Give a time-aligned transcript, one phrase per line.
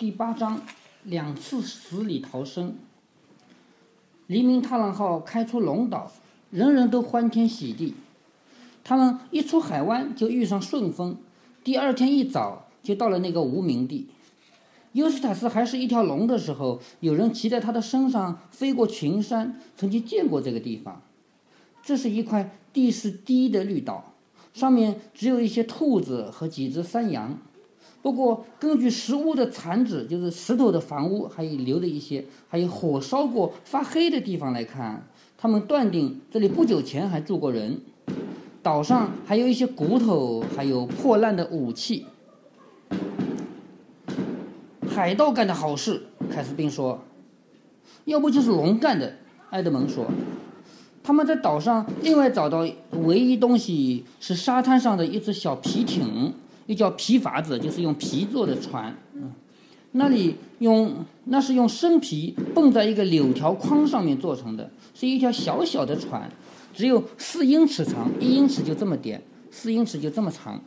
[0.00, 0.62] 第八章，
[1.04, 2.74] 两次死里逃生。
[4.28, 6.10] 黎明踏浪号开出龙岛，
[6.50, 7.92] 人人都欢天喜地。
[8.82, 11.18] 他们一出海湾就遇上顺风，
[11.62, 14.08] 第二天一早就到了那个无名地。
[14.92, 21.02] 尤斯塔斯还是一条龙的时候，有人骑在他的身上飞过群山，曾经见过这个地方。
[21.82, 24.14] 这是一块地势低的绿岛，
[24.54, 27.36] 上面只有一些兔子和几只山羊。
[28.02, 37.80] 不过，根据石屋的残址，就是石头的房屋，还有留的一些，还有火烧过发黑的地方来看，他们断定这里不久前还住过人。
[38.62, 42.06] 岛上还有一些骨头，还有破烂的武器。
[44.88, 47.02] 海盗干的好事，凯斯宾说。
[48.06, 49.14] 要不就是龙干的，
[49.50, 50.06] 埃德蒙说。
[51.02, 52.66] 他们在岛上另外找到
[53.02, 56.32] 唯一东西是沙滩上的一只小皮艇。
[56.70, 58.96] 又叫皮筏子，就是用皮做的船。
[59.14, 59.32] 嗯，
[59.90, 66.30] 那里用那是用生皮蹦在一个柳条框上面做成的，是一条小小的船，
[66.72, 70.62] 只有四英尺长，一英尺就这么点，四英尺就这么长。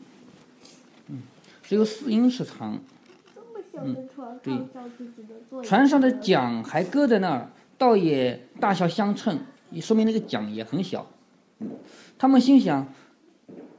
[1.07, 1.21] 嗯，
[1.63, 2.77] 只有四英尺长。
[3.33, 9.39] 这么小的船，对船上的桨还搁在那儿，倒也大小相称，
[9.71, 11.07] 也说明那个桨也很小。
[12.17, 12.85] 他们心想，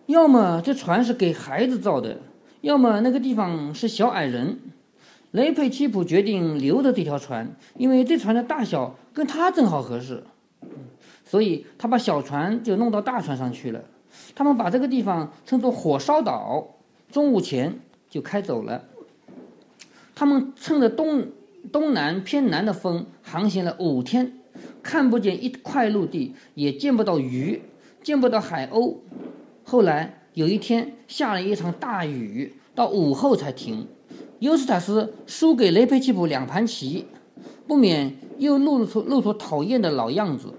[0.07, 2.19] 要么这船是给孩子造的，
[2.61, 4.59] 要么那个地方是小矮人。
[5.31, 10.23] 雷佩奇普决定留着这条船，因为这船的大小跟他正好合适，
[11.25, 13.83] 所以他把小船就弄到大船上去了。
[14.37, 16.77] 他们把这个地方称作火烧岛，
[17.11, 18.85] 中午前就开走了。
[20.15, 21.27] 他们趁着东
[21.73, 24.35] 东南偏南的风航行了五天，
[24.85, 27.63] 看不见一块陆地，也见不到鱼，
[28.05, 28.99] 见不到海鸥。
[29.65, 33.89] 后来有一天下了一场大雨，到午后才停。
[34.41, 37.07] 尤斯塔斯输给雷佩奇普两盘棋，
[37.67, 40.53] 不免又露出露出讨厌的老样子。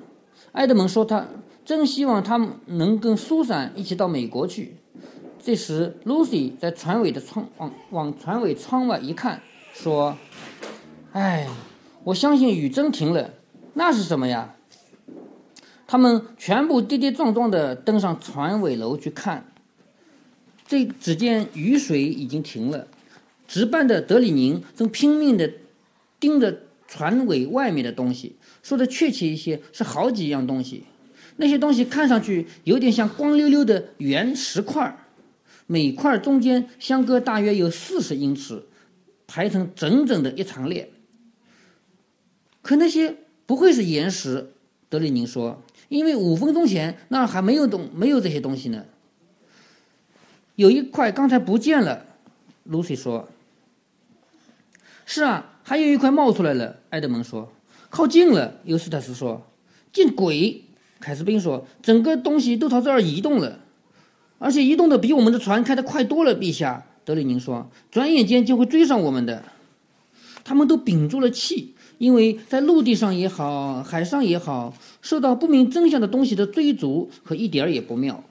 [0.53, 1.27] 埃德蒙说他
[1.63, 4.77] 真希望他们能跟苏珊一起到美国去。
[5.39, 9.41] 这时，Lucy 在船尾的窗往往船尾窗外一看，
[9.71, 10.17] 说
[11.13, 11.47] ：“哎，
[12.05, 13.29] 我相信雨真停了。
[13.75, 14.54] 那是什么呀？”
[15.95, 19.45] 他们全部跌跌撞撞地登上船尾楼去看。
[20.67, 22.85] 这只见雨水已经停了，
[23.47, 25.49] 值班的德里宁正拼命地
[26.19, 28.35] 盯着船尾外面的东西。
[28.61, 30.83] 说的确切一些，是好几样东西。
[31.37, 34.97] 那些东西看上去有点像光溜溜的圆石块儿，
[35.65, 38.61] 每块中间相隔大约有四十英尺，
[39.27, 40.91] 排成整整的一长列。
[42.61, 44.51] 可那些不会是岩石，
[44.89, 48.85] 德里宁说，因为五分钟前那还没有东没有这些东西呢。
[50.55, 52.05] 有一块刚才不见了
[52.69, 53.27] ，Lucy 说。
[55.05, 57.51] 是啊，还有一块冒出来了，埃德蒙说。
[57.89, 59.45] 靠近了，尤斯塔斯说。
[59.93, 60.63] 见鬼！
[60.99, 63.59] 凯斯宾说，整个东西都朝这儿移动了，
[64.39, 66.85] 而且移动的比我们的船开得快多了，陛下。
[67.03, 69.43] 德里宁说，转眼间就会追上我们的。
[70.43, 78.23] 他们都屏住了气，因为在陆地上也好，海上也好，受到不明真相的东西的追逐，可一点儿也不妙。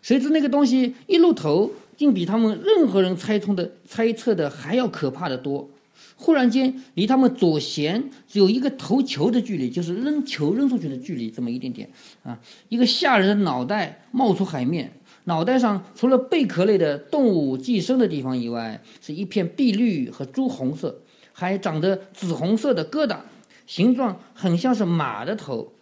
[0.00, 5.68] 谁知那个东西一露头，竟比他们任何人猜通的、猜测的还要可怕的多。
[6.16, 11.88] 忽然间，离他们左舷只有一个投球的距离，就是扔球扔出去的距离，这么一点点
[12.22, 12.38] 啊！
[12.68, 14.92] 一个吓人的脑袋冒出海面，
[15.24, 21.00] 脑袋上除了贝壳类的动物寄生的地方以外，是一片碧绿和朱红色，
[21.42, 23.16] 还长着紫红色的疙瘩，
[23.66, 25.72] 形状很像是马的头，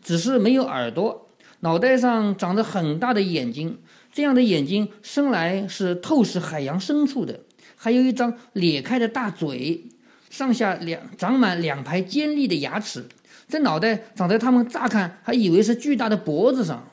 [0.00, 1.28] 只是没有耳朵。
[1.60, 3.78] 脑袋上长着很大的眼睛，
[4.12, 7.40] 这样的眼睛生来是透视海洋深处的。
[7.74, 9.86] 还有一张咧开的大嘴，
[10.30, 13.04] 上下两长满两排尖利的牙齿。
[13.48, 16.88] 这脑袋长在他们乍看还以为是巨大的脖子上，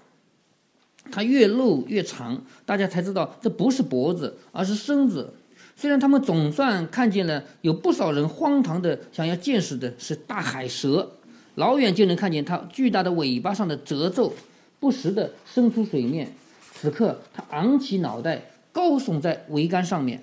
[1.12, 5.36] 它越露越长，大家才知道这不是脖子，而是身子。
[5.76, 11.12] 虽然他们总算看见了，有不少人荒唐的想要见识的是大海蛇，
[11.56, 14.34] 老远就能看见它巨大的尾巴上的褶皱，
[14.80, 16.34] 不时地伸出水面。
[16.74, 20.22] 此刻，它昂起脑袋，高耸在桅杆上面。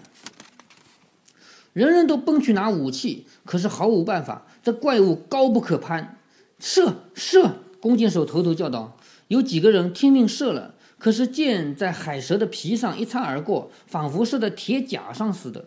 [1.72, 4.46] 人人都奔去拿武器，可是毫无办法。
[4.62, 6.18] 这怪物高不可攀，
[6.58, 7.56] 射射！
[7.80, 8.96] 弓箭手头头叫道。
[9.28, 15.64] 有几个人听命射了，可是箭在海蛇的皮上一擦而过，仿佛是在铁甲上似的。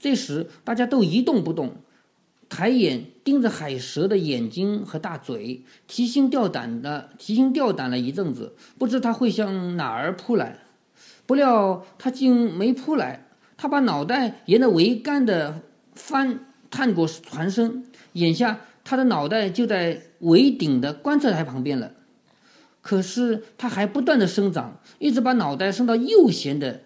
[0.00, 1.76] 这时大家都一动不动，
[2.48, 10.58] 抬眼盯着海蛇的眼睛和大嘴，提心吊胆的提心吊胆了一阵子，不知它会向哪儿扑来。
[11.26, 13.28] 不料它竟没扑来。
[13.56, 15.60] 他把脑袋沿着桅杆的
[15.94, 17.84] 翻探过船身，
[18.14, 21.92] 眼下他的脑袋就在桅顶的观测台旁边了。
[22.82, 26.82] 可是它还不断的生长，一直把脑袋伸到右舷的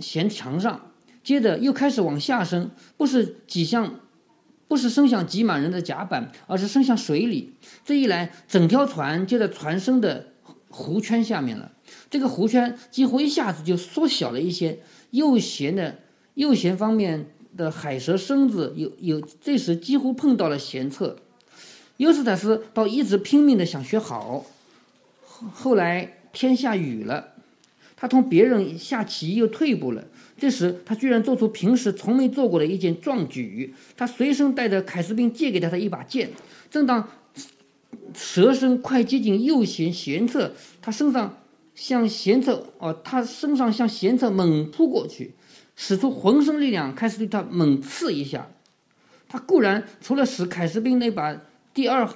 [0.00, 0.90] 舷墙上，
[1.22, 4.00] 接着又开始往下伸，不是挤向，
[4.66, 7.52] 不是伸向挤满人的甲板，而是伸向水里。
[7.84, 10.28] 这一来，整条船就在船身的
[10.70, 11.72] 弧圈下面了。
[12.08, 14.80] 这个弧圈几乎一下子就缩小了一些。
[15.10, 15.98] 右舷的
[16.34, 21.16] 右舷方面的海蛇身子有有，这时几乎碰到了舷侧。
[21.98, 24.46] 尤斯塔斯倒一直拼命的想学好。
[25.50, 27.34] 后来天下雨了，
[27.96, 30.04] 他同别人下棋又退步了。
[30.38, 36.30] 这时他居然做出平时从没做过的一件壮举，他随身带着凯斯宾借给他的一把剑。
[36.70, 37.08] 正当
[38.14, 41.38] 蛇身快接近右舷舷侧，他身上
[41.74, 45.34] 向舷侧哦，他身上向舷侧猛扑过去，
[45.76, 48.48] 使出浑身力量开始对他猛刺一下。
[49.28, 51.40] 他固然除了使凯斯宾那把
[51.72, 52.08] 第二。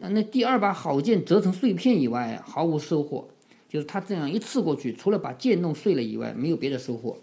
[0.00, 3.28] 那第二把好剑折成碎片以外，毫无收获。
[3.68, 7.16] 就是他这样一刺过去，除了把剑弄碎了以外，没有别的收获。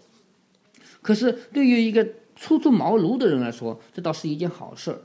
[1.00, 5.02] 可是对于一个初出茅庐的人来说，这倒是一件好事儿。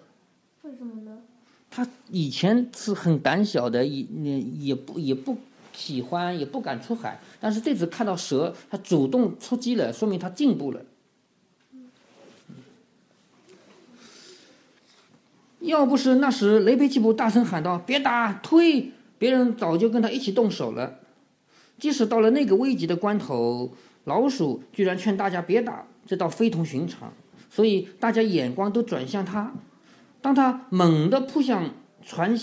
[0.64, 1.20] 为什么呢？
[1.70, 5.38] 他以前是很胆小的，也也也不也不
[5.74, 7.20] 喜欢，也不敢出海。
[7.40, 10.82] 但是这次看到蛇，他主动出击了，说明他进步了。
[15.66, 21.00] 要不是那时雷贝奇普大声喊道：“别打，推！”别人早就跟他一起动手了。
[21.78, 23.72] 即使到了那个危急的关头，
[24.04, 27.12] 老鼠居然劝大家别打，这倒非同寻常。
[27.50, 29.54] 所以大家眼光都转向他。
[30.22, 31.70] 当他猛地扑向
[32.06, 32.38] 船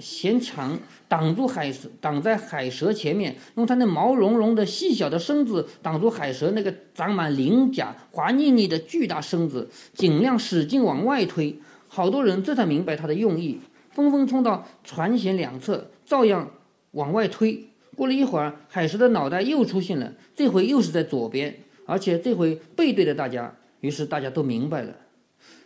[0.00, 0.78] 舷墙，
[1.08, 11.58] 挡住海，挡在海蛇前面，用他那毛茸茸的细小的身子挡住海蛇那个长满鳞甲、滑腻腻的巨大身子，尽量使劲往外推。
[11.96, 13.58] 好多人这才明白他的用意，
[13.90, 16.50] 纷纷冲到船舷两侧，照样
[16.90, 17.70] 往外推。
[17.96, 21.56] 过了一会儿，海蛇的脑袋又出现了，这回又是在左边，
[21.86, 23.50] 而且这回背对着大家。
[23.80, 24.94] 于是大家都明白了，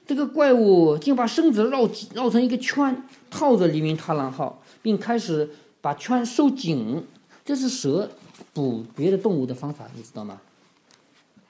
[0.06, 5.50] 这个怪物竟把身子绕绕成一个圈，套着黎明踏浪号，并开始
[5.81, 7.05] 把圈收紧。
[7.44, 8.09] 这是蛇
[8.55, 10.41] 捕别的动物的方法，你知道吗？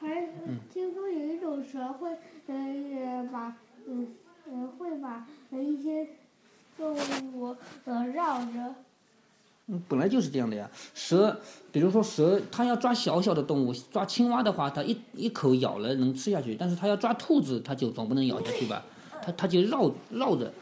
[0.01, 0.27] 还
[0.73, 2.09] 听说有一种蛇会，
[2.47, 3.55] 呃，把，
[3.87, 4.07] 嗯。
[4.51, 6.09] 呃，会把一些
[6.77, 6.95] 动
[7.33, 8.75] 物呃绕着。
[9.67, 10.69] 嗯，本来就是这样的呀。
[10.93, 18.85] 蛇，比如说蛇，它要抓小小的动物，抓青蛙的话，它一一口咬了能吃下去；但是它要抓兔子，它就总不能咬下去吧？
[19.23, 20.53] 它它就绕绕着。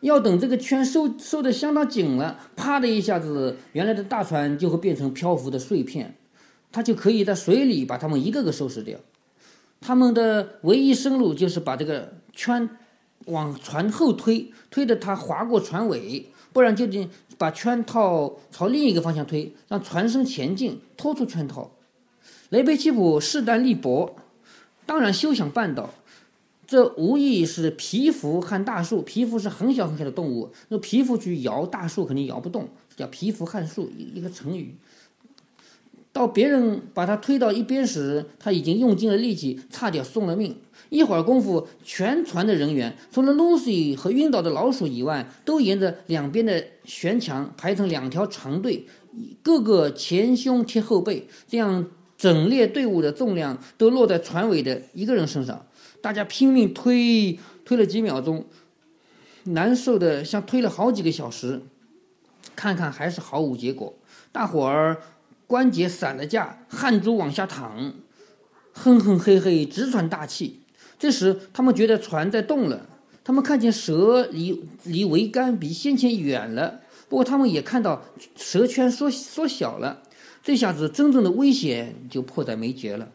[0.00, 6.16] 要等这个圈收收的相当紧了，啪的一下子，原来的大船就会变成漂浮的碎片，
[6.72, 8.98] 它就可以在水里把它们一个个收拾掉。
[9.80, 12.68] 他们的唯一生路就是把这个圈
[13.26, 17.08] 往船后推，推着它划过船尾，不然就得
[17.38, 21.70] 把圈套朝另一个方向推，让船身前进，拖出圈套。
[22.50, 24.16] 雷贝奇普势单力薄，
[24.86, 25.90] 当然休想办到。
[26.66, 34.74] 这无疑是皮肤撼大树，皮肤是很小很小的动物，那皮肤去摇大树肯定摇不动，叫皮肤撼树，一个成语。
[36.16, 40.56] 到别人把他推到一边时，他已经用尽了力气，差点送了命。
[40.88, 48.86] 一会儿功夫，全船的人员，除了 Lucy 和晕倒的老鼠以外，都沿着两边的悬墙排成两条长队，
[49.42, 51.86] 个个前胸贴后背，这样
[52.16, 55.66] 整列队伍的重量都落在船尾的一个人身上。
[56.00, 58.46] 大家拼命推，推了几秒钟，
[59.44, 61.60] 难受的像推了好几个小时，
[62.54, 63.92] 看看还是毫无结果。
[64.32, 64.96] 大伙儿。
[65.46, 67.94] 关节散了架，汗珠往下淌，
[68.72, 70.60] 哼哼嘿嘿，直喘大气。
[70.98, 72.86] 这时，他们觉得船在动了，
[73.22, 76.80] 他们看见蛇离离桅杆比先前远了。
[77.08, 78.02] 不过，他们也看到
[78.34, 80.02] 蛇圈缩缩小了。
[80.42, 83.08] 这下子，真正的危险就迫在眉睫了。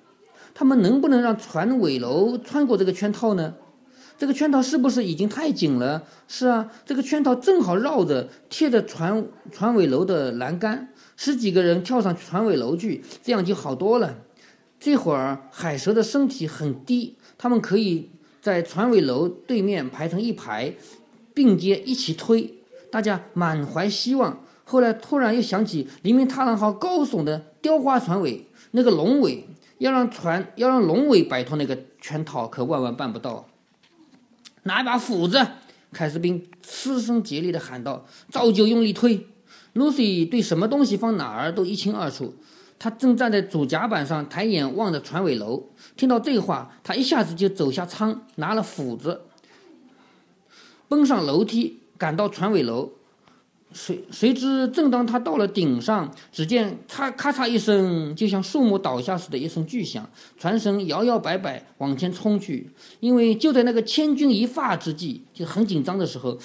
[0.53, 3.55] 他们能不能让船尾楼穿过这个圈套呢？
[4.17, 6.03] 这个圈套是不是已经太紧了？
[6.27, 10.89] 是啊，这个圈套正好绕着贴着船船尾楼的栏杆。
[11.15, 14.17] 十几个人跳上船尾楼去，这样就好多了。
[14.79, 18.09] 这会儿海蛇的身体很低，他们可以
[18.41, 20.73] 在船尾楼对面排成一排，
[21.33, 22.55] 并肩一起推。
[22.89, 24.43] 大家满怀希望。
[24.63, 29.45] 后来突然又想起黎明踏浪号高耸的雕花船尾，那个龙尾
[29.77, 33.47] 要让船要让龙尾摆脱那个圈套，可万万办不到。
[34.63, 35.45] 拿一把斧子，
[35.91, 39.27] 凯斯宾嘶声竭力地喊道：“照旧用力推。”
[39.73, 42.33] Lucy 对什么东西放哪儿都一清二楚，
[42.77, 45.63] 他正站在主甲板上，抬眼望着船尾楼。
[45.95, 49.21] 听到这话，他一下子就走下舱，拿了斧子，
[50.89, 52.91] 奔上楼梯，赶到船尾楼。
[53.73, 62.69] 谁谁知，正当他到了顶上，只见嚓咔嚓一声，就像树木倒下似的一声巨响，船身摇摇摆摆往前冲去。
[62.99, 66.37] 因为就在那个千钧一发之际，就很紧张的时候，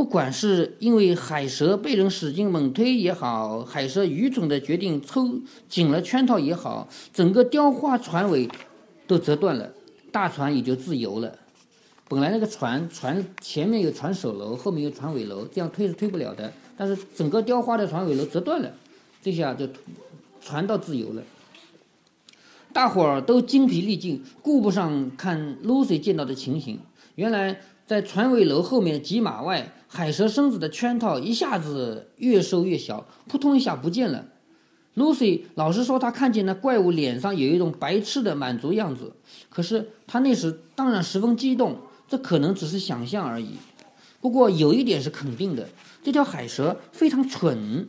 [0.00, 5.28] 不管是因为海蛇被人使劲猛推也好，海蛇愚蠢的决定抽
[5.68, 8.48] 紧了圈套也好，整个雕花船尾
[9.06, 9.70] 都折断了，
[10.10, 11.38] 大船也就自由了。
[12.08, 16.50] 本来那个船船前面有船首楼，后面有船尾楼，这样推是推不了的。
[16.78, 18.72] 但是整个雕花的船尾楼折断了，
[19.22, 19.68] 这下就
[20.40, 21.22] 船到自由了。
[22.72, 26.80] 大伙儿都精疲力尽，顾不上看 Lucy 见到的情形。
[27.16, 34.24] 原来在船尾楼后面的几码外，海蛇身子的圈套一下子越收越小，扑通一下不见了。
[34.94, 39.12] Lucy 老实说，她看见那怪物脸上有一种白痴的满足样子，
[39.48, 41.76] 可是她那时当然十分激动，
[42.08, 43.54] 这可能只是想象而已。
[44.20, 45.68] 不过有一点是肯定的。
[46.04, 47.88] 这条海蛇非常蠢，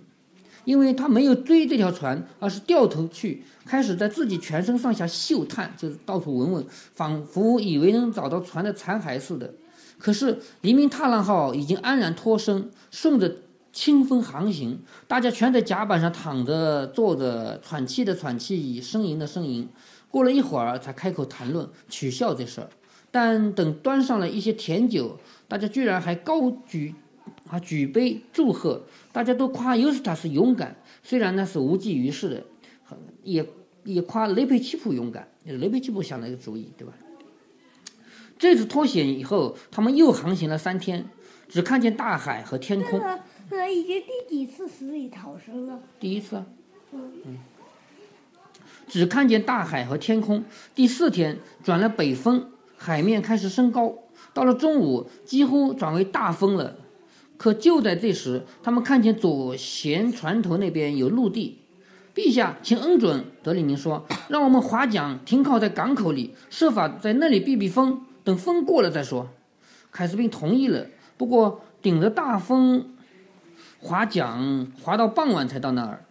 [0.66, 6.66] 因为它没有追这条船，而是掉头去，开始在自己全身上下嗅探，就是到处闻闻，
[6.96, 9.54] 仿佛以为能找到船的残骸似的。
[10.02, 13.38] 可是黎明踏浪号已经安然脱身，顺着
[13.72, 19.70] 清风航行，大家全在甲板上躺着、坐着，喘气的喘气，呻吟的呻吟。
[20.10, 22.70] 过了一会儿，才开口谈论取笑这事儿。
[23.12, 26.96] 但等端上了一些甜酒，大家居然还高举。
[27.50, 27.60] 啊！
[27.60, 28.82] 举杯祝贺，
[29.12, 33.46] 大家都夸尤斯塔斯勇敢，虽然那是无济于事的，也
[33.84, 35.28] 也夸雷佩奇普勇敢。
[35.44, 36.94] 雷佩奇普想了一个主意，对吧？
[38.42, 41.06] 这次脱险以后，他们又航行了三天，
[41.48, 43.00] 只看见大海和天空。
[43.48, 45.80] 这已经第几次死里逃生了？
[46.00, 46.44] 第一次。
[46.92, 47.38] 嗯。
[48.88, 50.44] 只看见大海和天空。
[50.74, 53.94] 第四天转了北风，海面开始升高，
[54.34, 56.78] 到了中午几乎转为大风了。
[57.38, 61.60] 可就在这时，他们看见左舷船头那边有陆地。
[62.16, 69.28] 陛下，请恩准，德里宁说：“让我们划桨停靠在港口里，设法在那里避避风，等风过了再说。”
[69.92, 70.86] 凯斯宾同意了。
[71.18, 72.94] 不过顶着大风
[73.82, 76.06] 划桨，划到傍晚才到那儿。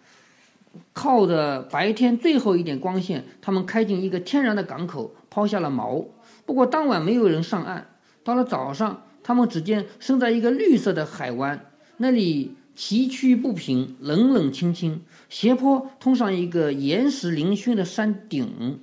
[0.92, 6.04] 靠着白天最后一点光线，他们开进一个天然的港口，抛下了锚。
[6.44, 7.86] 不过当晚没有人上岸。
[8.22, 9.02] 到了早上。
[9.22, 11.66] 他们只见生在一个绿色的海湾，
[11.98, 18.80] 那里崎岖不平，冷冷清清，斜坡通上一个岩石嶙峋的山顶。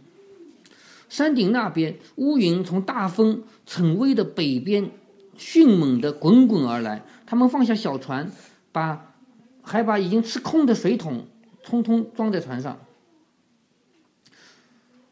[1.09, 4.89] 山顶那边，乌云从大风逞威的北边
[5.37, 7.03] 迅猛地滚滚而来。
[7.25, 8.31] 他们放下小船，
[8.71, 9.13] 把
[9.61, 11.25] 还把已经吃空的水桶
[11.63, 12.79] 通通装在船上。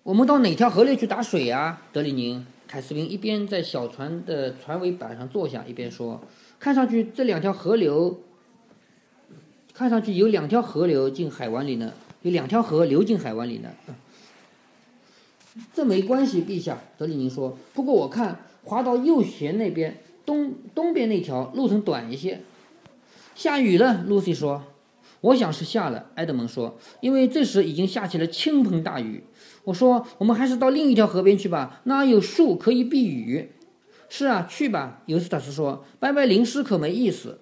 [0.04, 2.46] 我们到哪条河里去打水呀，德里宁？
[2.68, 6.22] 凯斯宾一边在小船的船尾板上坐下，一边说
[6.60, 8.22] ：“看上去这两条河流，
[9.74, 13.70] 看上去有两条河流进海湾里呢，有两条河流进海湾里呢。”
[15.74, 17.58] 这没关系，陛下，德里宁说。
[17.74, 22.42] 不过我看划到右舷那边东东边那条路程短一些。
[23.36, 24.64] 下雨了，露西说。
[25.22, 29.24] 我想是下了，埃德蒙说，因为这时已经下起了倾盆大雨。
[29.64, 33.50] 我说：“我们还是到另一条河边去吧，那有树可以避雨。
[34.08, 37.40] ”“是啊，去吧。”尤斯塔斯说，“白白淋湿可没意思。”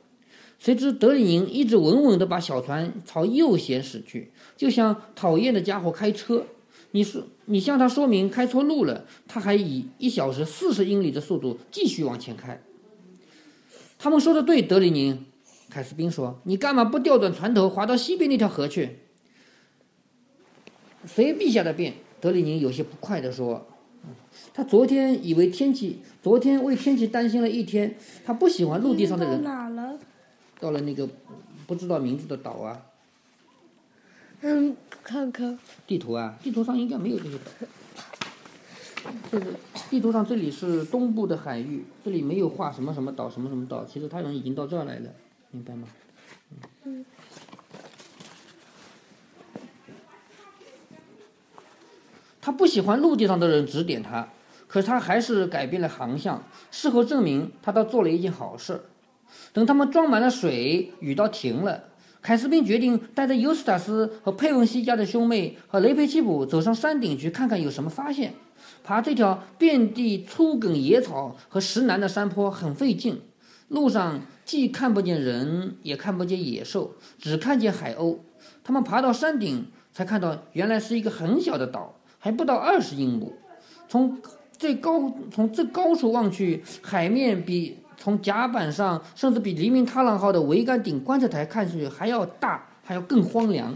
[0.58, 6.46] 谁知德里宁一直稳稳地把小船朝右舷驶去，就像讨厌的家伙开车。
[6.96, 12.62] 你说，你向他说明开错路了，他还以一小时四十英里的速度继续往前开。
[13.98, 15.26] 他们说的对，德里宁，
[15.72, 19.00] 凯斯宾说：“你干嘛不调转船头，划到西边那条河去？”
[21.08, 21.96] 随陛下的便。
[22.22, 23.66] 德里宁有些不快地说
[24.54, 27.98] ：“他昨天以为天气，昨天为天气担心了一天。
[28.24, 29.44] 他不喜欢陆地上的人。
[29.44, 30.00] 到了？
[30.60, 31.10] 到了那个
[31.66, 32.86] 不知道名字的岛啊。
[34.46, 35.58] 嗯，看看
[35.88, 37.44] 地图啊，地图上应该没有这些岛。
[39.32, 39.54] 这 个
[39.90, 43.86] 地图上，这里是东部的海域，这里没有画什么什么岛，什么什么岛。
[43.86, 45.10] 其实他人已经到这儿来了，
[45.52, 45.88] 明白吗？
[46.84, 47.06] 嗯。”
[52.42, 54.28] 他不喜欢陆地上的人指点他，
[54.68, 56.44] 可是他还是改变了航向。
[56.70, 58.82] 事后证明，他倒做了一件好事。
[59.54, 61.86] 等他们装满了水，雨倒停了，
[62.24, 68.34] 凯斯宾决定带着尤斯塔斯和佩文西家的兄妹和雷佩奇普走上山顶去看看有什么发现。
[68.84, 73.22] 爬这条遍地粗梗野草和石楠的山坡很费劲，
[73.68, 78.18] 路上既看不见人，也看不见野兽，只看见海鸥。
[78.64, 79.68] 他们爬到山顶。
[79.96, 83.32] 才看到原来是一个很小的岛，还不到二十英亩。
[83.88, 84.18] 从
[84.58, 93.76] 最高从最高处望去，海面比从甲板上，甚至比黎明踏浪号的桅杆顶观测台看上去还要大，还要更荒凉。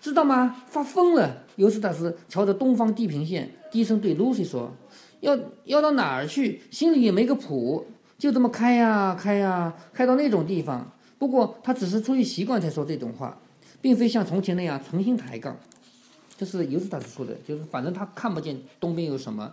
[0.00, 0.62] 知道吗？
[0.68, 1.42] 发疯了！
[1.56, 4.72] 尤斯塔斯朝着东方地平线，低声对露西说
[5.20, 6.62] ：“要要到哪儿去？
[6.70, 7.84] 心里也没个谱，
[8.16, 10.88] 就这么开呀开呀，开到那种地方。
[11.18, 13.36] 不过他只是出于习惯才说这种话，
[13.80, 15.56] 并非像从前那样存心抬杠。
[16.36, 19.52] 这是尤斯塔斯说的，就是反正他看不见东边有什么。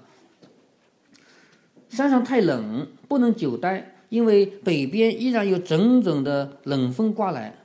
[1.90, 7.56] 山上太冷，不能久待，因为北边依然有整整的冷风刮来。”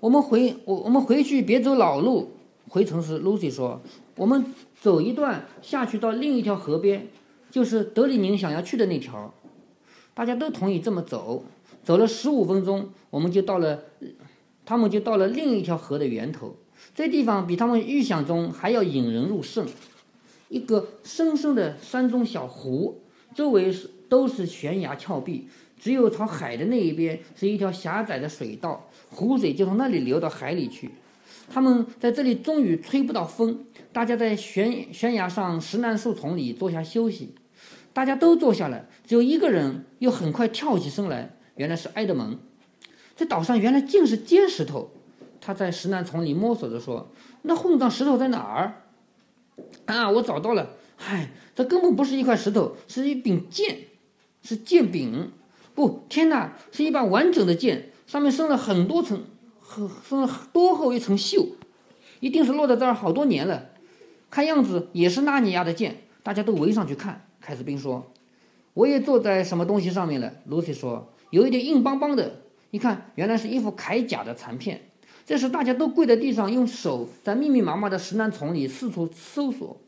[0.00, 2.32] 我们回我我们回去别走老路，
[2.68, 3.80] 回城时，Lucy 说，
[4.16, 4.44] 我们
[4.80, 7.06] 走一段下去到另一条河边，
[7.50, 9.32] 就是德里宁想要去的那条。
[10.12, 11.44] 大家都同意这么走。
[11.84, 13.84] 走了十五分钟，我们就到了，
[14.64, 16.56] 他们就到了另一条河的源头。
[16.94, 19.66] 这地方比他们预想中还要引人入胜，
[20.48, 23.00] 一个深深的山中小湖，
[23.34, 25.48] 周围是都是悬崖峭壁，
[25.80, 28.88] 只有朝海的那一边是一条狭窄的水道。
[29.10, 30.90] 湖水就从那里流到海里去，
[31.50, 33.64] 他们在这里终于吹不到风。
[33.92, 37.34] 大家在悬悬崖上石楠树丛里坐下休息，
[37.92, 42.38] 大家都坐下了，只有一个人又很快跳起身来，原来是埃德蒙。
[43.14, 44.90] 这岛上原来尽是尖石头，
[45.40, 47.12] 他在石楠丛里摸索着说
[47.42, 48.82] ：“那混账石头在哪儿？”
[49.84, 50.70] 啊，我找到了！
[50.96, 53.78] 嗨，这根本不是一块石头，是一柄剑，
[54.42, 55.30] 是剑柄。
[55.74, 57.90] 不，天哪，是一把完整的剑。
[58.06, 59.24] 上面生了很多层，
[59.60, 61.48] 很生了多厚一层锈，
[62.20, 63.70] 一定是落在这儿好多年了。
[64.30, 66.02] 看样子也是纳尼亚的剑。
[66.22, 67.26] 大家都围上去看。
[67.40, 68.12] 凯斯宾说
[68.74, 72.42] ：“我也坐在什么东西上面了。”露西说：“有一点硬邦邦的。
[72.70, 74.82] 一看，原来是一副铠甲的残片。”
[75.26, 79.80] 这时，大家都跪在地上，用手在密密麻麻的石楠丛里四处搜索。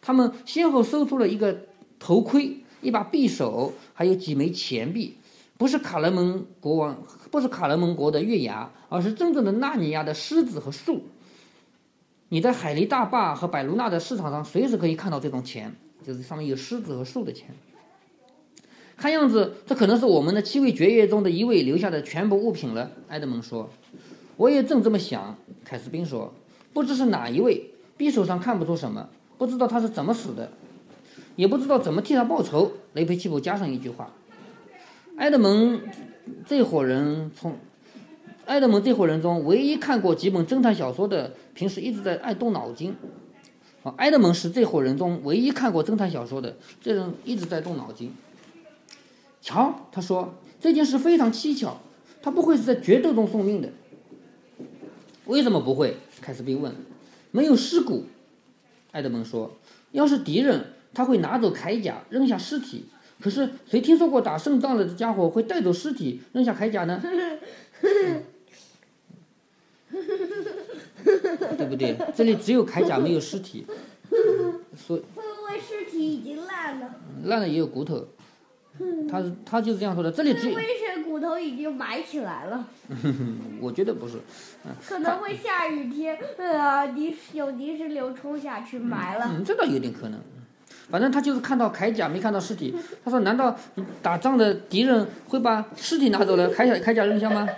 [0.00, 1.56] 他们先后搜出了一个
[1.98, 5.16] 头盔、一把匕首，还有几枚钱币。
[5.58, 11.02] 不是卡勒蒙国王，不是卡勒蒙国的月牙，而是真正的纳尼亚的狮子和树。
[12.28, 17.54] 你在海狸大坝和百卢纳的市场上随时可以看到这种钱，就是上面有狮子和树的钱。
[18.98, 22.90] 看样子，这可能是我们的七位爵爷中的一位留下的全部物品了。
[23.08, 23.70] 埃德蒙说
[24.36, 26.32] ：“我也正这么想。”凯斯宾说
[26.74, 30.50] ：“不知是哪一位，匕首上看不出什么，不知道他是怎么死的，
[31.36, 34.10] 也不知道怎么替他报仇。”雷佩奇普加上一句话。
[35.16, 35.80] 埃德蒙
[36.46, 37.56] 这伙人从
[38.46, 42.94] 埃德蒙这伙人中唯一看过几本侦探小说的，平时一直在爱动脑筋。
[43.82, 48.12] 啊，埃德蒙是这伙人中唯一看过侦探小说的，这人一直在动脑筋。
[49.40, 51.76] 瞧，他说这件事非常蹊跷，
[52.20, 53.68] 他不会是在决斗中送命的。
[55.26, 55.96] 为什么不会？
[56.20, 56.74] 凯斯宾问。
[57.30, 58.04] 没有尸骨，
[58.96, 59.54] 埃德蒙说。
[59.92, 62.86] 要是敌人，他会拿走铠甲，扔下尸体。
[63.20, 67.00] 可是谁听说过打胜仗了的家伙会带走尸体扔下铠甲呢？
[69.92, 71.96] 对不对？
[72.14, 73.66] 这里只有铠甲没有尸体，
[74.76, 76.94] 所会不会尸体已经烂了？
[77.24, 78.06] 烂了也有骨头，
[79.10, 80.10] 他他就是这样说的。
[80.12, 80.58] 这里只有。
[81.06, 82.68] 骨头已经埋起来了？
[83.58, 84.18] 我觉得不是。
[84.86, 89.30] 可能会下雨天，呃，泥有泥石流冲下去埋了。
[89.34, 90.20] 嗯，这倒有点可能。
[90.90, 92.74] 反正他就是看到铠甲，没看到尸体。
[93.02, 93.56] 他说：“难道
[94.02, 97.48] 打仗的敌人会把尸体拿走了，铠甲铠甲扔下吗？”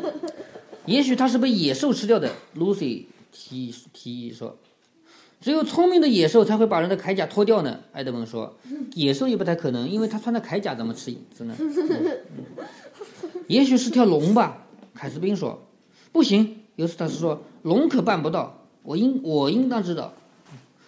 [0.86, 2.30] 也许他是被野兽吃掉的。
[2.56, 4.56] Lucy 提提议说
[5.44, 8.56] ：“只有聪明的野兽才会把人的铠甲脱掉呢。”埃德蒙说
[8.96, 11.54] ：“野兽也不太可能，因为他穿的铠甲怎么吃子呢？”
[13.46, 14.66] 也许是条龙吧。
[14.94, 15.62] 凯斯宾说
[16.12, 18.64] ：“不行。”尤斯塔斯说：“龙可办不到。
[18.82, 20.14] 我应我应当知道。”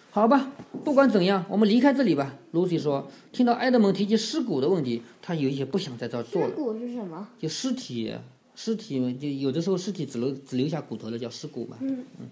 [0.09, 0.49] 好吧，
[0.83, 2.33] 不管怎样，我们离开这里吧。
[2.51, 3.07] Lucy 说。
[3.31, 6.47] 听到埃德蒙提及尸骨的问题，他有一些不想在这儿做了。
[6.49, 7.27] 尸骨是什么？
[7.37, 8.11] 就尸体，
[8.55, 11.77] 尸体就有的时候尸体只留只留下骨头的叫尸骨嘛。
[11.81, 12.27] 嗯嗯。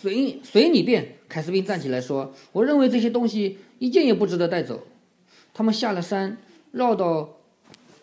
[0.00, 4.80] 随随你便，凯斯宾站起来说：“我认为这些东西一件也不值得带走。”
[5.52, 6.38] 他们下了山，
[6.72, 7.36] 绕到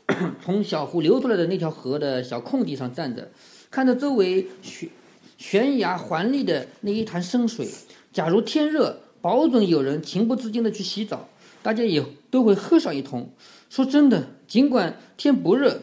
[0.43, 3.31] 从小湖流出来的那条河的小空地上站着，
[3.71, 4.89] 看着周围悬
[5.39, 7.67] 悬崖环立的那一潭深水。
[8.13, 11.27] 假如天热，保准有人情不自禁地去洗澡，
[11.63, 13.29] 大家也都会喝上一通。
[13.71, 15.81] 说真的，尽管天不热，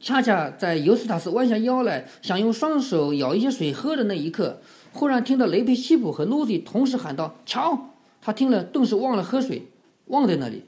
[0.00, 4.60] 恰恰在尤斯塔斯弯下腰来想用双手舀一些水喝的那一刻，
[4.96, 7.90] 忽然听到雷佩西普和露西同时喊道：“瞧！”
[8.22, 9.68] 他听了，顿时忘了喝水，
[10.06, 10.64] 忘在那里。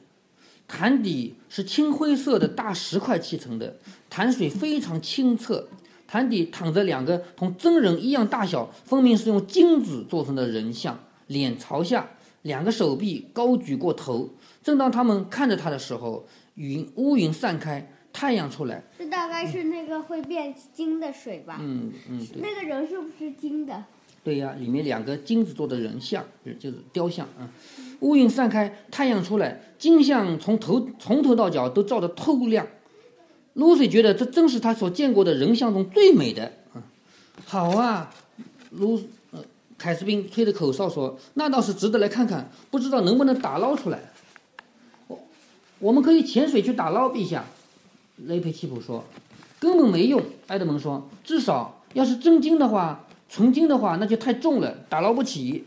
[0.68, 3.78] 潭底是青灰色的大石块砌成的，
[4.10, 5.66] 潭水非常清澈。
[6.06, 12.10] 潭底躺着两个同真人一样大小，分明是用金子做成的人像，脸朝下，
[12.42, 14.28] 两个手臂高举过头。
[14.62, 18.84] 正当他们看着他的时候，云乌云散开，太阳出来。
[18.98, 21.56] 这大概是那个会变金的水吧？
[21.60, 23.84] 嗯嗯，对那个人是不是金的？
[24.28, 26.22] 对呀，里面两个金子做的人像，
[26.60, 27.48] 就是雕像啊。
[28.00, 32.66] 乌云散开，太阳出来，金像从头从头到脚都照得透亮。
[33.54, 36.84] 露西觉得这正是他所见过的人像中最美的啊！
[37.46, 38.12] 好啊，
[38.72, 39.40] 卢呃
[39.78, 44.12] 凯斯宾吹着口哨说：“那倒是值得来看看，不知道能不能打捞出来。”
[45.08, 45.18] 我
[45.78, 47.46] 我们可以潜水去打捞，陛下。
[48.26, 49.02] 雷佩奇普说
[49.58, 55.64] ：“根本没用。”埃德蒙说：“至少要是真金的话，纯金的话那就太重了，打捞不起。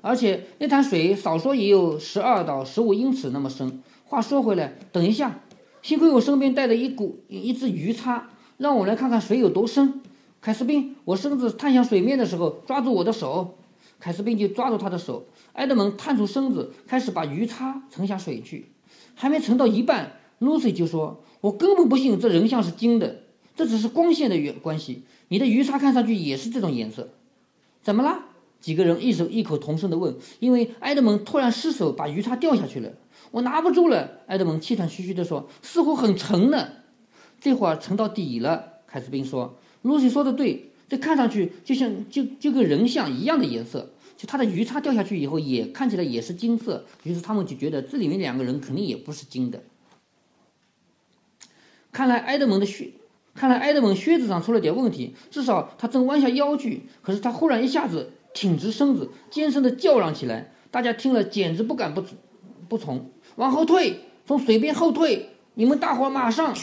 [0.00, 3.82] 而且那潭水少说也有十二到十五英尺那么深。
[4.04, 5.40] 话说回来，等一下。”
[5.80, 10.00] 幸亏我身边带着一股一只鱼叉，让我来看看水有多深。
[10.40, 13.58] 凯斯宾，我身子探向水面的时候，抓住我的手。
[14.00, 15.26] 凯斯宾就抓住他的手。
[15.52, 18.70] 埃德蒙探出身子，开始把鱼叉沉下水去。
[19.14, 23.23] 还没沉到一半，露西就说：“我根本不信这人像是金的，
[23.54, 25.02] 这只是光线的原关系。
[25.28, 27.08] 你的鱼叉看上去也是这种颜色。
[27.82, 28.26] 怎么啦？”
[28.60, 30.16] 几个人异手异口同声的问。
[30.40, 32.90] 因为埃德蒙突然失手，把鱼叉掉下去了。
[33.30, 36.68] 我拿不住了，埃德蒙气喘吁吁地说：“似乎很沉呢。”
[37.40, 43.90] 这会儿沉到底了，凯斯宾说：“露西说的对，这看上去就像就就跟人像一样的颜色。
[44.16, 46.86] 就他的鱼叉掉下去以后，也看起来也是金色。
[47.02, 49.62] 于是他们就觉得这里面两个人肯定也不是金的。
[51.92, 52.92] 看来埃德蒙的血，
[53.34, 55.14] 看来埃德蒙靴子上出了点问题。
[55.30, 60.52] 至少他正弯下腰去，可是他忽然一下子挺直身子，尖声的叫嚷起来。
[60.70, 62.02] 大家听了简直不敢不
[62.68, 63.10] 不从。
[63.36, 65.30] 往后退，从水边后退！
[65.54, 66.54] 你们大伙马上！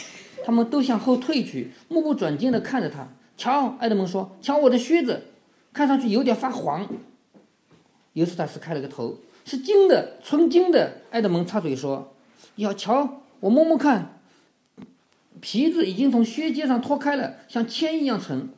[0.44, 3.08] 他们都向后退去，目不转睛地看着他。
[3.36, 5.22] 瞧，埃德蒙说：“瞧我的靴子，
[5.72, 6.86] 看上去有点发黄。”
[8.14, 12.12] 尤斯塔斯开了个头：“是金的，纯金的。”埃德蒙插嘴说
[12.56, 14.20] ：“要瞧，我摸摸看，
[15.42, 18.48] 皮子已经从靴尖上脱开了，像铅一样沉。”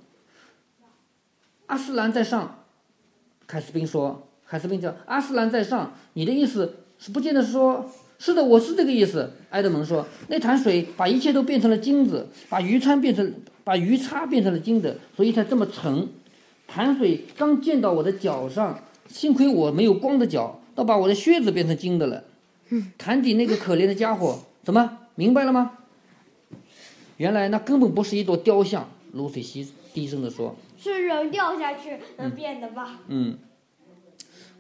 [1.67, 2.65] 阿斯兰在上，
[3.47, 9.33] 凯斯宾说：“凯斯宾叫阿斯兰在上，你的意思是不见得说。”是的，我是这个意思。
[9.51, 16.09] 埃德蒙说：“那潭水把一切都变成了金子，把鱼叉变成，把鱼叉变成了金的，所以才这么沉。
[16.67, 22.25] 潭水刚溅到我的脚上，幸亏我没有光着脚，倒把我的靴子变成金的了。
[22.97, 25.73] 潭底那个可怜的家伙，怎么明白了吗？
[27.17, 33.39] 原来那根本不是一座雕像。”卢水西低声地说：“是人掉下去能变的吧？”嗯，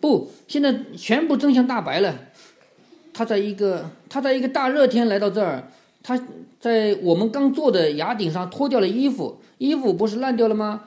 [0.00, 2.14] 不，现在全部真相大白了。
[3.12, 5.68] 他在一个他在一个大热天来到这儿，
[6.02, 6.20] 他
[6.60, 10.84] 在我们刚坐的崖顶上脱掉了衣服，衣服不是烂掉了吗？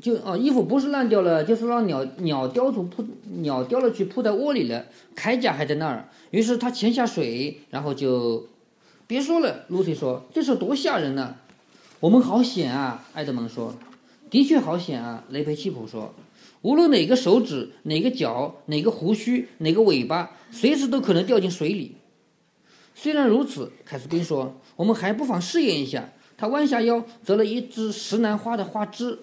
[0.00, 3.04] 就哦，衣服不是烂掉了，就是让鸟鸟叼住扑
[3.40, 6.08] 鸟叼了去扑在窝里了，铠甲还在那儿。
[6.30, 8.46] 于是他潜下水，然后就
[9.06, 9.64] 别说了。
[9.68, 11.36] 露西说：“这事多吓人呐！”
[12.00, 13.04] 我们好险啊！
[13.14, 13.74] 埃德蒙说
[14.30, 16.14] ：“的确好险啊！”雷佩奇普说。
[16.62, 21.94] 无论哪个手指、哪个脚、哪个胡须、哪个尾巴，随时都可能掉进水里。
[22.94, 29.20] 虽然如此，凯斯宾说：“我们还不妨试验一下。”他弯下腰，折了一支石楠花的花枝，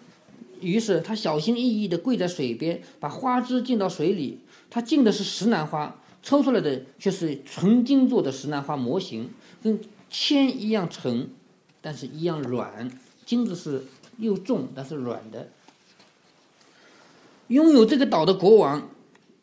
[0.61, 4.39] 于是他小心翼翼地跪在水边，把花枝浸到水里。
[4.69, 9.29] 他浸的是石楠花，抽出来的却是纯金做的石楠花模型，
[9.63, 11.30] 跟铅一样沉，
[11.82, 12.91] 但是一样软。
[13.26, 13.86] 金子是
[14.17, 15.47] 又重，但是软的。
[17.47, 18.89] 拥有这个岛的国王，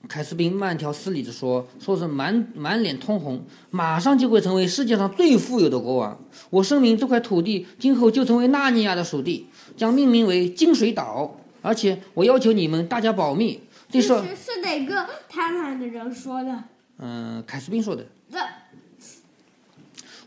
[0.09, 6.19] 凯斯宾慢条斯理地说：“说是满满脸通红，马上就会成为世界上最富有的国王。
[6.51, 11.37] 我声明，这块土地今后就成为纳尼亚的属地，将命名为金水岛。
[11.63, 16.65] 而且，我要求你们大家保密。”这是是哪个贪婪的人说的？
[16.99, 18.07] 嗯，凯斯宾说的。
[18.31, 18.39] 这，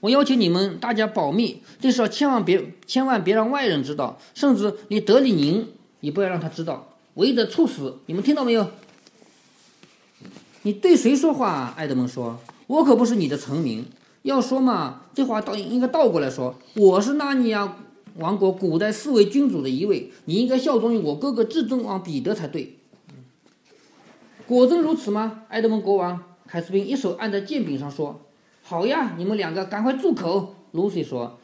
[0.04, 5.66] 我要求你们大家保密，这事千万别千万别让外人知道，甚至连德里宁
[6.02, 6.90] 也不要让他知道。
[7.14, 8.00] 违者处死！
[8.08, 8.70] 你们听到没有？
[10.64, 11.74] 你对谁说话？
[11.78, 12.38] 埃德蒙说
[12.68, 13.86] ：“我可不是你的臣民。
[14.24, 16.54] 要说嘛，这话倒应该倒过来说。
[16.76, 17.78] 我是纳尼亚
[18.18, 22.78] 王国古代四位君主的一位，你应该效忠于我哥哥至尊王彼得才对。
[24.46, 28.20] 果真如此吗？”埃德蒙国王凯斯宾一手按在剑柄上说
[28.74, 31.38] ：“好呀，你们两个赶快住口。”露西说：“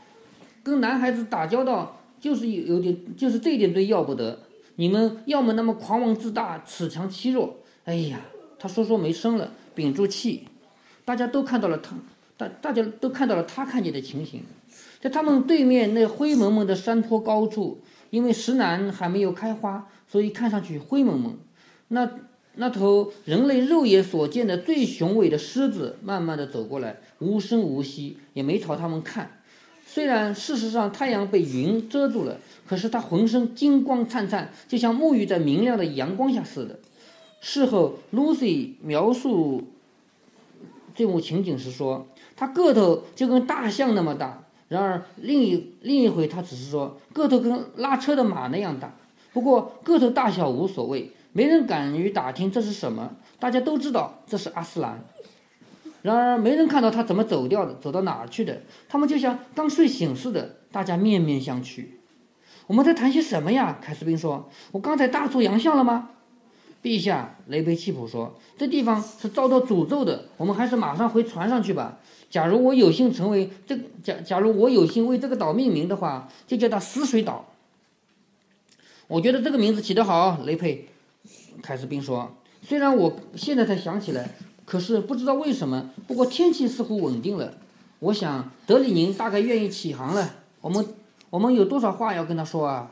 [0.65, 4.39] 跟男孩子打交道，就是有有点，就是这点最要不得。”
[4.77, 7.57] 你们要么那么狂妄自大、恃强欺弱。
[7.83, 8.21] 哎呀，
[8.57, 10.47] 他说说没声了，屏住气。
[11.05, 11.95] 大家都看到了他，
[12.35, 14.41] 大大家都看到了他看见的情形。
[14.99, 21.37] 在他们对面那灰蒙蒙的山坡高处，因为石楠还没有开花，所以看上去灰蒙蒙。
[21.89, 22.09] 那
[22.55, 29.31] 那头人类肉眼所见的最雄伟的狮子，慢慢的走过来，无声无息，也没朝他们看。
[29.85, 36.79] 虽然事实上太阳被云遮住了，可是它浑身金光灿灿，就像沐浴在明亮的阳光下似的。
[37.41, 39.63] 事后，Lucy 描述
[40.93, 42.05] 这幕情景时说，
[42.35, 44.43] 它个头就跟大象那么大。
[44.67, 48.93] 然而另一另一回，他只是说个头跟拉车的马那样大。
[49.33, 53.11] 不过个头大小无所谓，没人敢于打听这是什么。
[53.39, 55.03] 大家都知道这是阿斯兰。
[56.01, 58.61] 然而没人看到他怎么走掉的，走到哪去的。
[58.87, 61.85] 他们就像刚睡醒似的，大家面面相觑。
[62.67, 63.79] 我们在谈些什么呀？
[63.81, 66.11] 凯斯宾说：“我刚才大出洋相了吗？”
[66.81, 71.97] 陛下，雷贝契普说：“这地方是遭到诅咒的，我们还是马上回船上去吧。
[72.29, 77.45] 假如我有幸成为这假假如我有幸为这个岛命名的话，就叫它死水岛。”
[79.07, 80.87] 我觉得这个名字起得好，雷佩，
[81.63, 82.31] 凯斯宾说
[82.61, 84.29] ：“虽然我现在才想起来，
[84.69, 85.89] 可是不知道为什么。
[86.05, 87.55] 不过天气似乎稳定了，
[87.97, 90.35] 我想德里宁大概愿意起航了。
[90.61, 90.85] 我们
[91.31, 92.91] 我们有多少话要跟他说啊？”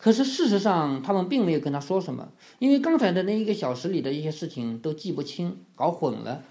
[0.00, 6.42] 可是事实上，他们并没有跟他说什么，因为刚才的那一个小时里的一些事情都记不清，搞混了。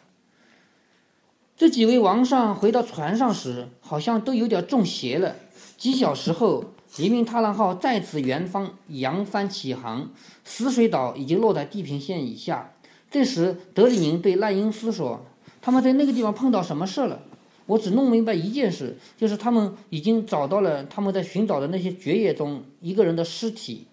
[1.57, 5.35] 这几位王上回到船上时，好像都有点中邪了。
[5.77, 6.65] 几小时后，
[6.97, 10.09] 黎明踏浪号再次远方扬帆起航，
[10.43, 12.72] 死水岛已经落在地平线以下。
[13.13, 15.23] 这时，德里宁对赖因斯说
[15.61, 17.21] ：“他们在那个地方碰到什么事了？”
[17.67, 23.85] 我只弄明白一件事，就是他们已经找到了他们在寻找的那些蕨叶中一个人的尸体。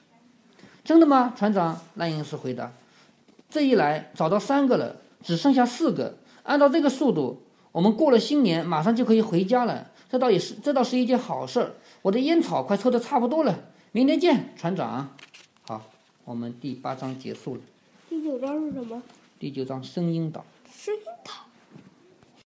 [0.82, 1.78] 真的吗，船长？
[1.96, 2.72] 赖因斯回答。
[3.50, 6.16] 这一来找到三个了，只剩下四个。
[6.44, 9.90] 按照这个速度，我们过了新年马上就可以回家了。
[10.10, 11.74] 这倒也是，这倒是一件好事儿。
[12.00, 15.14] 我的烟草快抽得差不多了，明天见，船长。
[15.60, 15.82] 好，
[16.24, 17.60] 我们第八章结束了。
[18.10, 19.00] 第九章是什么？
[19.38, 20.44] 第九章声音岛。
[20.68, 21.32] 声音岛。